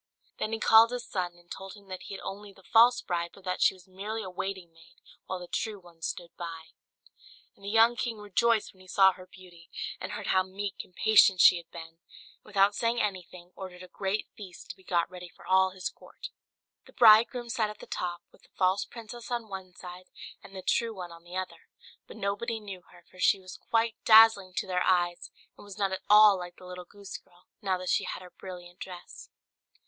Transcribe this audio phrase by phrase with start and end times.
[0.39, 3.33] Then he called his son, and told him that he had only the false bride,
[3.35, 4.95] for that she was merely a waiting maid,
[5.27, 6.69] while the true one stood by.
[7.55, 9.69] And the young king rejoiced when he saw her beauty,
[9.99, 11.99] and heard how meek and patient she had been; and
[12.43, 16.31] without saying anything, ordered a great feast to be got ready for all his court.
[16.87, 20.09] The bridegroom sat at the top, with the false princess on one side,
[20.43, 21.67] and the true one on the other;
[22.07, 25.91] but nobody knew her, for she was quite dazzling to their eyes, and was not
[25.91, 29.29] at all like the little goose girl, now that she had her brilliant dress.